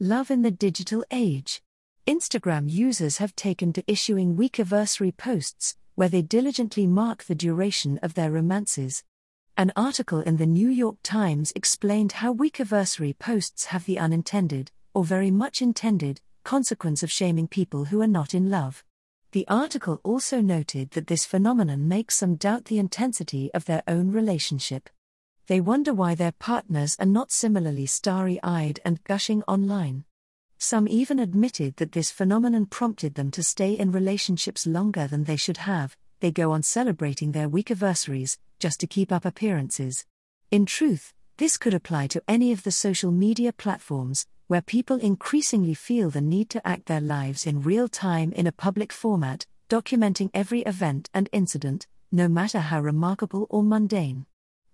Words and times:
Love 0.00 0.30
in 0.30 0.42
the 0.42 0.50
digital 0.50 1.02
age. 1.10 1.62
Instagram 2.06 2.70
users 2.70 3.16
have 3.16 3.34
taken 3.34 3.72
to 3.72 3.82
issuing 3.90 4.36
weekiversary 4.36 5.16
posts, 5.16 5.74
where 5.94 6.10
they 6.10 6.20
diligently 6.20 6.86
mark 6.86 7.24
the 7.24 7.34
duration 7.34 7.98
of 8.02 8.12
their 8.12 8.30
romances. 8.30 9.02
An 9.56 9.72
article 9.74 10.20
in 10.20 10.36
the 10.36 10.44
New 10.44 10.68
York 10.68 10.96
Times 11.02 11.50
explained 11.56 12.12
how 12.12 12.34
weekiversary 12.34 13.18
posts 13.18 13.64
have 13.66 13.86
the 13.86 13.98
unintended, 13.98 14.70
or 14.92 15.02
very 15.02 15.30
much 15.30 15.62
intended, 15.62 16.20
consequence 16.44 17.02
of 17.02 17.10
shaming 17.10 17.48
people 17.48 17.86
who 17.86 18.02
are 18.02 18.06
not 18.06 18.34
in 18.34 18.50
love. 18.50 18.84
The 19.32 19.48
article 19.48 20.02
also 20.04 20.42
noted 20.42 20.90
that 20.90 21.06
this 21.06 21.24
phenomenon 21.24 21.88
makes 21.88 22.16
some 22.16 22.34
doubt 22.34 22.66
the 22.66 22.78
intensity 22.78 23.50
of 23.54 23.64
their 23.64 23.82
own 23.88 24.12
relationship. 24.12 24.90
They 25.46 25.60
wonder 25.60 25.94
why 25.94 26.16
their 26.16 26.32
partners 26.32 26.96
are 26.98 27.06
not 27.06 27.30
similarly 27.30 27.86
starry 27.86 28.40
eyed 28.42 28.80
and 28.84 29.02
gushing 29.04 29.44
online. 29.44 30.04
Some 30.58 30.88
even 30.88 31.20
admitted 31.20 31.76
that 31.76 31.92
this 31.92 32.10
phenomenon 32.10 32.66
prompted 32.66 33.14
them 33.14 33.30
to 33.30 33.44
stay 33.44 33.74
in 33.74 33.92
relationships 33.92 34.66
longer 34.66 35.06
than 35.06 35.24
they 35.24 35.36
should 35.36 35.58
have. 35.58 35.96
They 36.18 36.32
go 36.32 36.50
on 36.50 36.62
celebrating 36.62 37.30
their 37.30 37.48
weekiversaries, 37.48 38.38
just 38.58 38.80
to 38.80 38.86
keep 38.88 39.12
up 39.12 39.24
appearances. 39.24 40.04
In 40.50 40.66
truth, 40.66 41.12
this 41.36 41.58
could 41.58 41.74
apply 41.74 42.08
to 42.08 42.22
any 42.26 42.50
of 42.50 42.64
the 42.64 42.72
social 42.72 43.12
media 43.12 43.52
platforms, 43.52 44.26
where 44.48 44.62
people 44.62 44.96
increasingly 44.96 45.74
feel 45.74 46.10
the 46.10 46.20
need 46.20 46.50
to 46.50 46.66
act 46.66 46.86
their 46.86 47.00
lives 47.00 47.46
in 47.46 47.62
real 47.62 47.86
time 47.86 48.32
in 48.32 48.46
a 48.46 48.52
public 48.52 48.92
format, 48.92 49.46
documenting 49.68 50.30
every 50.32 50.62
event 50.62 51.10
and 51.12 51.28
incident, 51.32 51.86
no 52.10 52.26
matter 52.26 52.60
how 52.60 52.80
remarkable 52.80 53.46
or 53.50 53.62
mundane. 53.62 54.26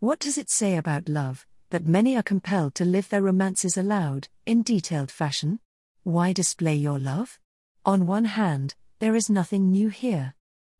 What 0.02 0.18
does 0.18 0.36
it 0.36 0.50
say 0.50 0.76
about 0.76 1.08
love, 1.08 1.46
that 1.70 1.86
many 1.86 2.16
are 2.16 2.24
compelled 2.24 2.74
to 2.74 2.84
live 2.84 3.08
their 3.08 3.22
romances 3.22 3.76
aloud, 3.76 4.26
in 4.44 4.64
detailed 4.64 5.12
fashion? 5.12 5.60
Why 6.02 6.32
display 6.32 6.74
your 6.74 6.98
love? 6.98 7.38
On 7.86 8.04
one 8.04 8.24
hand, 8.24 8.74
there 8.98 9.14
is 9.14 9.30
nothing 9.30 9.70
new 9.70 9.90
here. 9.90 10.34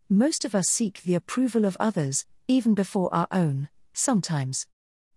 Most 0.08 0.44
of 0.44 0.56
us 0.56 0.68
seek 0.68 1.02
the 1.02 1.14
approval 1.14 1.64
of 1.64 1.76
others, 1.78 2.26
even 2.48 2.74
before 2.74 3.14
our 3.14 3.28
own, 3.30 3.68
sometimes. 3.92 4.66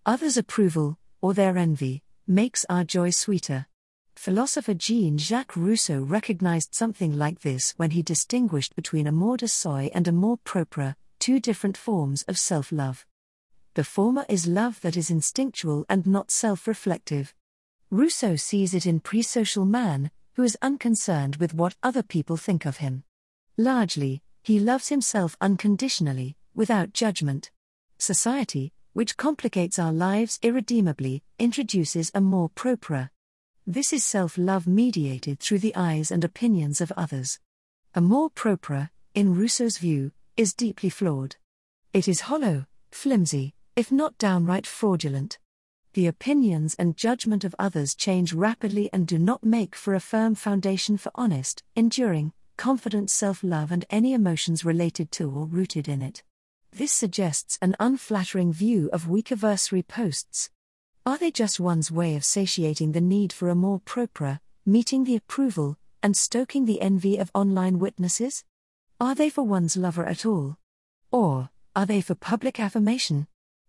Others' 0.06 0.36
approval, 0.36 1.00
or 1.20 1.34
their 1.34 1.58
envy, 1.58 2.04
makes 2.28 2.64
our 2.70 2.84
joy 2.84 3.10
sweeter. 3.10 3.66
Philosopher 4.14 4.74
Jean 4.74 5.18
Jacques 5.18 5.56
Rousseau 5.56 6.00
recognized 6.00 6.76
something 6.76 7.18
like 7.18 7.40
this 7.40 7.74
when 7.76 7.90
he 7.90 8.04
distinguished 8.04 8.76
between 8.76 9.08
amour 9.08 9.36
de 9.36 9.48
soi 9.48 9.90
and 9.92 10.06
a 10.06 10.10
amour 10.10 10.38
propre, 10.44 10.94
two 11.18 11.40
different 11.40 11.76
forms 11.76 12.22
of 12.28 12.38
self 12.38 12.70
love. 12.70 13.04
The 13.76 13.84
former 13.84 14.24
is 14.26 14.46
love 14.46 14.80
that 14.80 14.96
is 14.96 15.10
instinctual 15.10 15.84
and 15.90 16.06
not 16.06 16.30
self 16.30 16.66
reflective. 16.66 17.34
Rousseau 17.90 18.34
sees 18.34 18.72
it 18.72 18.86
in 18.86 19.00
pre 19.00 19.20
social 19.20 19.66
man, 19.66 20.10
who 20.32 20.44
is 20.44 20.56
unconcerned 20.62 21.36
with 21.36 21.52
what 21.52 21.76
other 21.82 22.02
people 22.02 22.38
think 22.38 22.64
of 22.64 22.78
him. 22.78 23.04
Largely, 23.58 24.22
he 24.42 24.58
loves 24.58 24.88
himself 24.88 25.36
unconditionally, 25.42 26.38
without 26.54 26.94
judgment. 26.94 27.50
Society, 27.98 28.72
which 28.94 29.18
complicates 29.18 29.78
our 29.78 29.92
lives 29.92 30.38
irredeemably, 30.40 31.22
introduces 31.38 32.10
amour 32.14 32.48
propre. 32.48 33.10
This 33.66 33.92
is 33.92 34.02
self 34.02 34.38
love 34.38 34.66
mediated 34.66 35.38
through 35.38 35.58
the 35.58 35.76
eyes 35.76 36.10
and 36.10 36.24
opinions 36.24 36.80
of 36.80 36.92
others. 36.96 37.40
Amour 37.94 38.30
propre, 38.30 38.88
in 39.14 39.34
Rousseau's 39.34 39.76
view, 39.76 40.12
is 40.34 40.54
deeply 40.54 40.88
flawed. 40.88 41.36
It 41.92 42.08
is 42.08 42.22
hollow, 42.22 42.64
flimsy, 42.90 43.52
if 43.76 43.92
not 43.92 44.16
downright 44.16 44.66
fraudulent. 44.66 45.38
The 45.92 46.06
opinions 46.06 46.74
and 46.78 46.96
judgment 46.96 47.44
of 47.44 47.54
others 47.58 47.94
change 47.94 48.32
rapidly 48.32 48.88
and 48.92 49.06
do 49.06 49.18
not 49.18 49.44
make 49.44 49.76
for 49.76 49.94
a 49.94 50.00
firm 50.00 50.34
foundation 50.34 50.96
for 50.96 51.12
honest, 51.14 51.62
enduring, 51.74 52.32
confident 52.56 53.10
self 53.10 53.44
love 53.44 53.70
and 53.70 53.84
any 53.90 54.14
emotions 54.14 54.64
related 54.64 55.12
to 55.12 55.30
or 55.30 55.44
rooted 55.44 55.88
in 55.88 56.00
it. 56.00 56.22
This 56.72 56.92
suggests 56.92 57.58
an 57.60 57.76
unflattering 57.78 58.52
view 58.52 58.88
of 58.94 59.04
weekiversary 59.04 59.86
posts. 59.86 60.48
Are 61.04 61.18
they 61.18 61.30
just 61.30 61.60
one's 61.60 61.90
way 61.90 62.16
of 62.16 62.24
satiating 62.24 62.92
the 62.92 63.00
need 63.00 63.32
for 63.32 63.50
amour 63.50 63.80
propre, 63.80 64.40
meeting 64.64 65.04
the 65.04 65.16
approval, 65.16 65.78
and 66.02 66.16
stoking 66.16 66.64
the 66.64 66.80
envy 66.80 67.18
of 67.18 67.30
online 67.34 67.78
witnesses? 67.78 68.42
Are 69.00 69.14
they 69.14 69.28
for 69.28 69.44
one's 69.44 69.76
lover 69.76 70.06
at 70.06 70.24
all? 70.24 70.56
Or, 71.12 71.50
are 71.74 71.86
they 71.86 72.00
for 72.00 72.14
public 72.14 72.58
affirmation? 72.58 73.26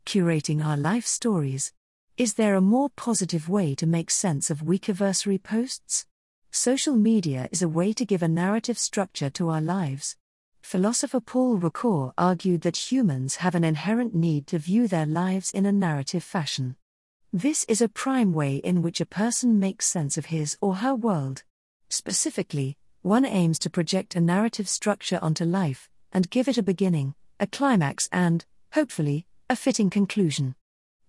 Curating 0.07 0.65
our 0.65 0.77
life 0.77 1.05
stories. 1.05 1.73
Is 2.15 2.35
there 2.35 2.55
a 2.55 2.61
more 2.61 2.89
positive 2.89 3.49
way 3.49 3.75
to 3.75 3.85
make 3.85 4.09
sense 4.09 4.49
of 4.49 4.61
weekiversary 4.61 5.43
posts? 5.43 6.05
Social 6.49 6.95
media 6.95 7.49
is 7.51 7.61
a 7.61 7.67
way 7.67 7.91
to 7.91 8.05
give 8.05 8.23
a 8.23 8.29
narrative 8.29 8.77
structure 8.77 9.29
to 9.31 9.49
our 9.49 9.59
lives. 9.59 10.15
Philosopher 10.61 11.19
Paul 11.19 11.57
Ricoeur 11.57 12.13
argued 12.17 12.61
that 12.61 12.89
humans 12.89 13.35
have 13.43 13.53
an 13.53 13.65
inherent 13.65 14.15
need 14.15 14.47
to 14.47 14.59
view 14.59 14.87
their 14.87 15.05
lives 15.05 15.51
in 15.51 15.65
a 15.65 15.73
narrative 15.73 16.23
fashion. 16.23 16.77
This 17.33 17.65
is 17.67 17.81
a 17.81 17.89
prime 17.89 18.31
way 18.31 18.55
in 18.55 18.81
which 18.81 19.01
a 19.01 19.05
person 19.05 19.59
makes 19.59 19.85
sense 19.85 20.17
of 20.17 20.27
his 20.27 20.57
or 20.61 20.75
her 20.75 20.95
world. 20.95 21.43
Specifically, 21.89 22.77
one 23.01 23.25
aims 23.25 23.59
to 23.59 23.69
project 23.69 24.15
a 24.15 24.21
narrative 24.21 24.69
structure 24.69 25.19
onto 25.21 25.43
life, 25.43 25.89
and 26.13 26.29
give 26.29 26.47
it 26.47 26.57
a 26.57 26.63
beginning, 26.63 27.13
a 27.41 27.47
climax, 27.47 28.07
and, 28.13 28.45
hopefully, 28.71 29.25
a 29.49 29.55
fitting 29.55 29.89
conclusion. 29.89 30.55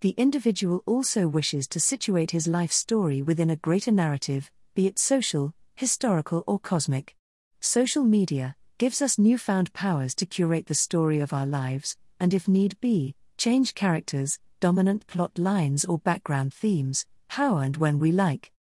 The 0.01 0.11
individual 0.11 0.85
also 0.87 1.27
wishes 1.27 1.67
to 1.69 1.81
situate 1.81 2.31
his 2.31 2.47
life 2.47 2.71
story 2.71 3.21
within 3.21 3.51
a 3.51 3.57
greater 3.57 3.91
narrative, 3.91 4.49
be 4.77 4.87
it 4.87 4.97
social, 4.97 5.55
historical, 5.75 6.45
or 6.47 6.61
cosmic. 6.61 7.17
Social 7.59 8.05
media 8.05 8.55
gives 8.79 9.03
us 9.03 9.19
newfound 9.19 9.73
powers 9.73 10.15
to 10.15 10.27
curate 10.27 10.67
the 10.67 10.75
story 10.77 11.19
of 11.19 11.33
our 11.33 11.47
lives, 11.47 11.97
and 12.21 12.33
if 12.33 12.47
need 12.47 12.79
be, 12.81 13.17
change 13.37 13.75
characters, 13.75 14.39
dominant 14.61 15.09
plot 15.09 15.37
lines, 15.37 15.85
or 15.85 15.99
background 15.99 16.55
themes, 16.55 17.07
how 17.31 17.57
and 17.57 17.77
when 17.77 17.99
we 17.99 18.13
like. 18.13 18.53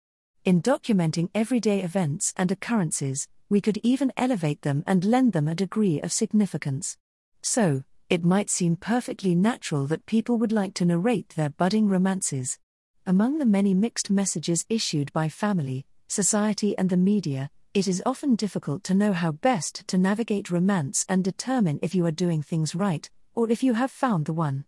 In 0.44 0.60
documenting 0.60 1.30
everyday 1.36 1.82
events 1.82 2.34
and 2.36 2.50
occurrences, 2.50 3.28
we 3.48 3.60
could 3.60 3.78
even 3.84 4.12
elevate 4.16 4.62
them 4.62 4.82
and 4.88 5.04
lend 5.04 5.34
them 5.34 5.46
a 5.46 5.54
degree 5.54 6.00
of 6.00 6.10
significance. 6.10 6.96
So, 7.42 7.84
it 8.10 8.24
might 8.24 8.48
seem 8.48 8.74
perfectly 8.74 9.34
natural 9.34 9.86
that 9.86 10.06
people 10.06 10.38
would 10.38 10.52
like 10.52 10.72
to 10.74 10.84
narrate 10.84 11.28
their 11.30 11.50
budding 11.50 11.88
romances. 11.88 12.58
Among 13.06 13.38
the 13.38 13.44
many 13.44 13.74
mixed 13.74 14.10
messages 14.10 14.64
issued 14.68 15.12
by 15.12 15.28
family, 15.28 15.84
society, 16.08 16.76
and 16.78 16.88
the 16.88 16.96
media, 16.96 17.50
it 17.74 17.86
is 17.86 18.02
often 18.06 18.34
difficult 18.34 18.82
to 18.84 18.94
know 18.94 19.12
how 19.12 19.32
best 19.32 19.86
to 19.88 19.98
navigate 19.98 20.50
romance 20.50 21.04
and 21.08 21.22
determine 21.22 21.78
if 21.82 21.94
you 21.94 22.06
are 22.06 22.10
doing 22.10 22.42
things 22.42 22.74
right, 22.74 23.10
or 23.34 23.50
if 23.50 23.62
you 23.62 23.74
have 23.74 23.90
found 23.90 24.24
the 24.24 24.32
one. 24.32 24.64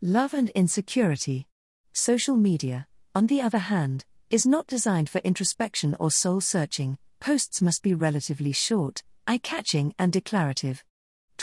Love 0.00 0.32
and 0.32 0.50
insecurity. 0.50 1.48
Social 1.92 2.36
media, 2.36 2.86
on 3.14 3.26
the 3.26 3.40
other 3.40 3.58
hand, 3.58 4.04
is 4.30 4.46
not 4.46 4.68
designed 4.68 5.08
for 5.08 5.18
introspection 5.18 5.96
or 5.98 6.10
soul 6.10 6.40
searching, 6.40 6.96
posts 7.18 7.60
must 7.60 7.82
be 7.82 7.92
relatively 7.92 8.52
short, 8.52 9.02
eye 9.26 9.38
catching, 9.38 9.94
and 9.98 10.12
declarative. 10.12 10.84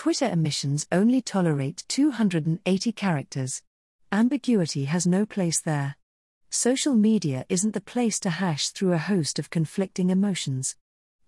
Twitter 0.01 0.27
emissions 0.27 0.87
only 0.91 1.21
tolerate 1.21 1.83
280 1.87 2.91
characters. 2.93 3.61
Ambiguity 4.11 4.85
has 4.85 5.05
no 5.05 5.27
place 5.27 5.61
there. 5.61 5.95
Social 6.49 6.95
media 6.95 7.45
isn't 7.49 7.75
the 7.75 7.81
place 7.81 8.19
to 8.21 8.31
hash 8.31 8.69
through 8.69 8.93
a 8.93 8.97
host 8.97 9.37
of 9.37 9.51
conflicting 9.51 10.09
emotions. 10.09 10.75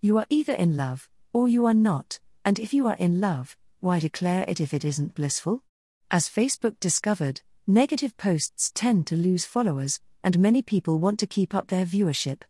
You 0.01 0.17
are 0.17 0.25
either 0.27 0.53
in 0.53 0.75
love, 0.75 1.07
or 1.33 1.47
you 1.47 1.67
are 1.67 1.75
not, 1.75 2.19
and 2.43 2.57
if 2.57 2.73
you 2.73 2.87
are 2.87 2.95
in 2.95 3.21
love, 3.21 3.55
why 3.79 3.99
declare 3.99 4.43
it 4.47 4.59
if 4.59 4.73
it 4.73 4.83
isn't 4.83 5.13
blissful? 5.13 5.61
As 6.09 6.27
Facebook 6.27 6.79
discovered, 6.79 7.41
negative 7.67 8.17
posts 8.17 8.71
tend 8.73 9.05
to 9.05 9.15
lose 9.15 9.45
followers, 9.45 10.01
and 10.23 10.39
many 10.39 10.63
people 10.63 10.97
want 10.97 11.19
to 11.19 11.27
keep 11.27 11.53
up 11.53 11.67
their 11.67 11.85
viewership. 11.85 12.41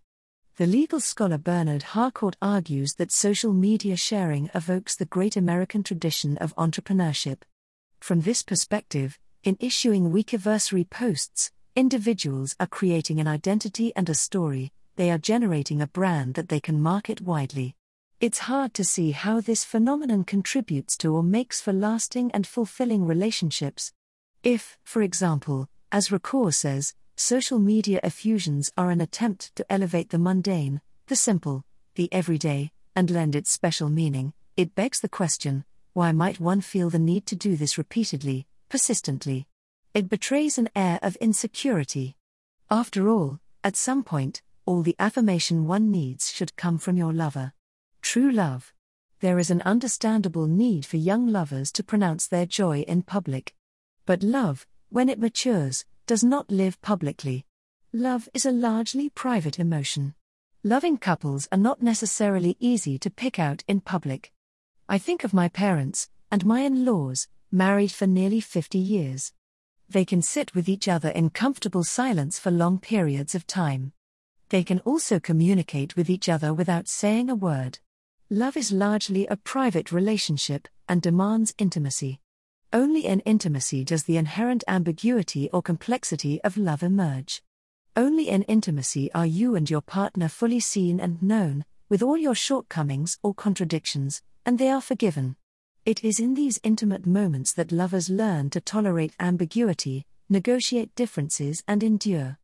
The 0.57 0.67
legal 0.67 0.99
scholar 0.99 1.39
Bernard 1.39 1.81
Harcourt 1.81 2.35
argues 2.39 2.93
that 2.95 3.11
social 3.11 3.53
media 3.53 3.97
sharing 3.97 4.51
evokes 4.53 4.95
the 4.95 5.05
great 5.05 5.35
American 5.35 5.81
tradition 5.81 6.37
of 6.37 6.55
entrepreneurship. 6.57 7.39
From 7.99 8.21
this 8.21 8.43
perspective, 8.43 9.17
in 9.43 9.57
issuing 9.59 10.11
weekiversary 10.11 10.87
posts, 10.87 11.51
individuals 11.75 12.55
are 12.59 12.67
creating 12.67 13.19
an 13.19 13.27
identity 13.27 13.93
and 13.95 14.07
a 14.07 14.13
story, 14.13 14.71
they 14.95 15.09
are 15.09 15.17
generating 15.17 15.81
a 15.81 15.87
brand 15.87 16.35
that 16.35 16.49
they 16.49 16.59
can 16.59 16.79
market 16.79 17.19
widely. 17.19 17.75
It's 18.19 18.45
hard 18.45 18.75
to 18.75 18.83
see 18.83 19.09
how 19.09 19.41
this 19.41 19.63
phenomenon 19.63 20.23
contributes 20.23 20.95
to 20.97 21.15
or 21.15 21.23
makes 21.23 21.61
for 21.61 21.73
lasting 21.73 22.29
and 22.31 22.45
fulfilling 22.45 23.07
relationships. 23.07 23.91
If, 24.43 24.77
for 24.83 25.01
example, 25.01 25.67
as 25.91 26.09
Ricoeur 26.09 26.53
says, 26.53 26.93
social 27.15 27.59
media 27.59 27.99
effusions 28.03 28.71
are 28.77 28.89
an 28.89 29.01
attempt 29.01 29.55
to 29.55 29.65
elevate 29.71 30.09
the 30.09 30.17
mundane, 30.17 30.81
the 31.07 31.15
simple, 31.15 31.63
the 31.95 32.11
everyday, 32.11 32.71
and 32.95 33.09
lend 33.09 33.35
it 33.35 33.47
special 33.47 33.89
meaning, 33.89 34.33
it 34.57 34.75
begs 34.75 34.99
the 34.99 35.09
question 35.09 35.65
why 35.93 36.11
might 36.11 36.39
one 36.39 36.59
feel 36.59 36.89
the 36.89 36.97
need 36.97 37.27
to 37.27 37.35
do 37.35 37.55
this 37.55 37.77
repeatedly, 37.77 38.47
persistently? 38.67 39.47
It 39.93 40.09
betrays 40.09 40.57
an 40.57 40.69
air 40.75 40.97
of 41.03 41.15
insecurity. 41.17 42.17
After 42.71 43.09
all, 43.09 43.39
at 43.63 43.75
some 43.75 44.03
point, 44.03 44.41
all 44.65 44.81
the 44.81 44.95
affirmation 44.97 45.67
one 45.67 45.91
needs 45.91 46.31
should 46.31 46.55
come 46.55 46.79
from 46.79 46.97
your 46.97 47.13
lover. 47.13 47.53
True 48.01 48.31
love. 48.31 48.73
There 49.19 49.37
is 49.37 49.51
an 49.51 49.61
understandable 49.61 50.47
need 50.47 50.83
for 50.83 50.97
young 50.97 51.27
lovers 51.27 51.71
to 51.73 51.83
pronounce 51.83 52.27
their 52.27 52.47
joy 52.47 52.79
in 52.87 53.03
public. 53.03 53.53
But 54.07 54.23
love, 54.23 54.65
when 54.89 55.09
it 55.09 55.19
matures, 55.19 55.85
does 56.05 56.23
not 56.23 56.51
live 56.51 56.81
publicly. 56.81 57.45
Love 57.93 58.27
is 58.33 58.45
a 58.45 58.51
largely 58.51 59.09
private 59.09 59.59
emotion. 59.59 60.15
Loving 60.63 60.97
couples 60.97 61.47
are 61.51 61.57
not 61.57 61.81
necessarily 61.81 62.57
easy 62.59 62.97
to 62.99 63.09
pick 63.09 63.39
out 63.39 63.63
in 63.67 63.79
public. 63.79 64.31
I 64.89 64.97
think 64.97 65.23
of 65.23 65.33
my 65.33 65.47
parents, 65.47 66.09
and 66.31 66.45
my 66.45 66.61
in 66.61 66.83
laws, 66.83 67.27
married 67.51 67.91
for 67.91 68.07
nearly 68.07 68.41
50 68.41 68.77
years. 68.77 69.31
They 69.87 70.03
can 70.03 70.21
sit 70.21 70.55
with 70.55 70.67
each 70.67 70.87
other 70.87 71.09
in 71.09 71.29
comfortable 71.29 71.83
silence 71.83 72.39
for 72.39 72.51
long 72.51 72.79
periods 72.79 73.35
of 73.35 73.45
time. 73.45 73.93
They 74.49 74.63
can 74.63 74.79
also 74.79 75.19
communicate 75.19 75.95
with 75.95 76.09
each 76.09 76.27
other 76.27 76.53
without 76.53 76.87
saying 76.87 77.29
a 77.29 77.35
word. 77.35 77.79
Love 78.29 78.57
is 78.57 78.71
largely 78.71 79.27
a 79.27 79.37
private 79.37 79.91
relationship 79.91 80.67
and 80.89 81.01
demands 81.01 81.53
intimacy. 81.57 82.19
Only 82.73 83.05
in 83.05 83.19
intimacy 83.19 83.83
does 83.83 84.05
the 84.05 84.17
inherent 84.17 84.63
ambiguity 84.67 85.47
or 85.53 85.61
complexity 85.61 86.41
of 86.41 86.57
love 86.57 86.81
emerge. 86.81 87.43
Only 87.95 88.29
in 88.29 88.41
intimacy 88.43 89.11
are 89.13 89.27
you 89.27 89.55
and 89.55 89.69
your 89.69 89.81
partner 89.81 90.27
fully 90.27 90.59
seen 90.59 90.99
and 90.99 91.21
known, 91.21 91.65
with 91.87 92.01
all 92.01 92.17
your 92.17 92.33
shortcomings 92.33 93.19
or 93.21 93.35
contradictions, 93.35 94.23
and 94.43 94.57
they 94.57 94.69
are 94.69 94.81
forgiven. 94.81 95.35
It 95.85 96.03
is 96.03 96.19
in 96.19 96.33
these 96.33 96.59
intimate 96.63 97.05
moments 97.05 97.53
that 97.53 97.71
lovers 97.71 98.09
learn 98.09 98.49
to 98.49 98.59
tolerate 98.59 99.13
ambiguity, 99.19 100.07
negotiate 100.27 100.95
differences, 100.95 101.61
and 101.67 101.83
endure. 101.83 102.39